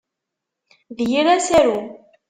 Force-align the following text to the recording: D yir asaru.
D 0.95 0.99
yir 1.11 1.27
asaru. 1.35 1.79